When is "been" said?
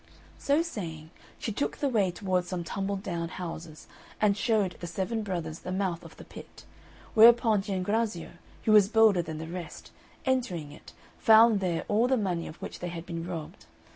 13.05-13.27